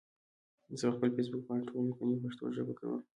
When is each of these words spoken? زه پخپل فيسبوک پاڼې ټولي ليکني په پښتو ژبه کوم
زه 0.79 0.85
پخپل 0.91 1.09
فيسبوک 1.15 1.43
پاڼې 1.47 1.63
ټولي 1.69 1.85
ليکني 1.89 2.15
په 2.17 2.21
پښتو 2.23 2.43
ژبه 2.55 2.73
کوم 2.79 3.01